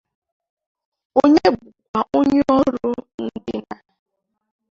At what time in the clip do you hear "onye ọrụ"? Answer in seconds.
2.17-2.89